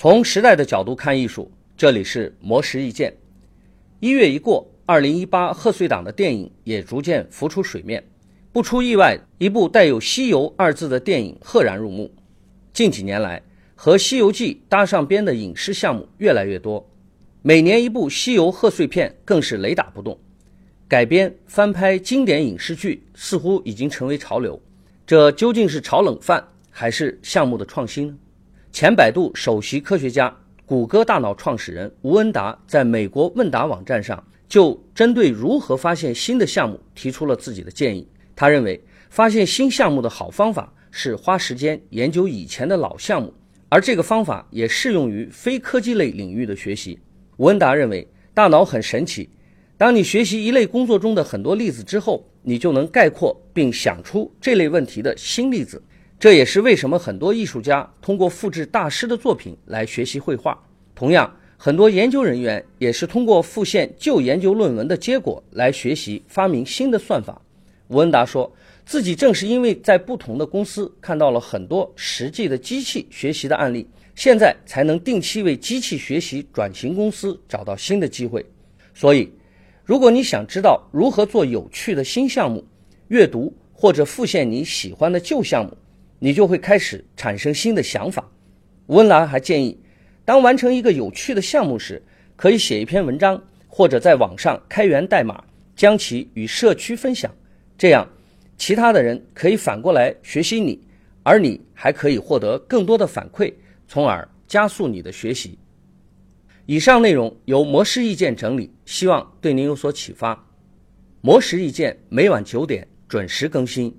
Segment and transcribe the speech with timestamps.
[0.00, 3.14] 从时代的角度看艺术，这里是魔石意见。
[3.98, 8.02] 一月一过，二零一八贺岁档的电影也逐渐浮出水面。
[8.50, 12.10] 不出意外，一部带有“西游”二字的电影赫然入目。
[12.72, 13.42] 近几年来，
[13.74, 16.88] 和《西游记》搭上边的影视项目越来越多，
[17.42, 20.18] 每年一部西游贺岁片更是雷打不动。
[20.88, 24.58] 改编翻拍经典影视剧似乎已经成为潮流，
[25.06, 28.16] 这究竟是炒冷饭还是项目的创新呢？
[28.72, 38.06] 前百度首席科学家、谷歌大脑创始人吴恩达在美国问答网站上，就针对如何发现新的项目提出了自己的建议。
[38.36, 43.34] 他认为，发现新项目的好方法是花时间研究以前的老项目，
[43.68, 46.98] 而这个方法也适用于非科技类领域的学习。
[47.38, 49.28] 吴恩达认为，大脑很神奇，
[49.76, 55.82] 当你学习一类工作中的很多例子之后，你就能概括并想出这类问题的新例子。
[56.20, 60.62] 这也是为什么很多艺术家通过复制大师的作品来学习绘画。
[60.94, 67.40] 同样，很多研究人员也是通过复现旧研究论文的结果来学习发明新的算法。
[67.88, 68.52] 吴恩达说
[68.84, 78.44] 自己正是因为在不同的公司看到了很多实际的机器学习的案例，现在才能定期为机器学习转型公司找到新的机会。
[78.92, 79.32] 所以，
[79.86, 82.62] 如果你想知道如何做有趣的新项目，
[83.08, 85.74] 阅读或者复现你喜欢的旧项目。
[86.20, 88.30] 你就会开始产生新的想法。
[88.86, 89.76] 吴恩达还建议，
[90.24, 92.00] 当完成一个有趣的项目时，
[92.36, 95.42] 可以写一篇文章，或者在网上开源代码，
[95.74, 97.34] 将其与社区分享。
[97.76, 98.08] 这样，
[98.56, 100.80] 其他的人可以反过来学习你，
[101.22, 103.52] 而你还可以获得更多的反馈，
[103.88, 105.58] 从而加速你的学习。
[106.66, 110.46] 以上内容由模式意见整理，希望对您有所启发。
[111.20, 113.94] 模式意见每晚九点准时更新。